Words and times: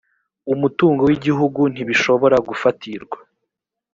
umutungo 0.53 1.01
w’igihugu 1.09 1.61
ntibishobora 1.73 2.37
gufatirwa 2.47 3.17